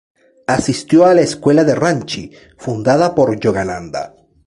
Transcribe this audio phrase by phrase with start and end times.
[0.47, 4.15] Asistió a la escuela de Ranchi, fundada por Yogananda.